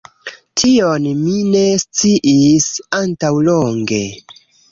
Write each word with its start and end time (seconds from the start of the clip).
Tion 0.61 1.03
mi 1.17 1.33
ne 1.49 1.61
sciis 1.83 2.71
antaŭlonge 3.03 4.03